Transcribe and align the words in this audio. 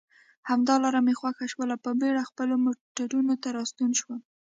همدا 0.49 0.75
لار 0.83 0.95
مې 1.05 1.13
خوښه 1.19 1.45
شول، 1.51 1.69
په 1.85 1.91
بېړه 1.99 2.21
خپلو 2.29 2.53
موټرو 2.65 3.37
ته 3.43 3.49
راستون 3.57 3.91
شوم. 3.99 4.19